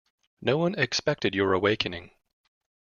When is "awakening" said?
1.53-2.09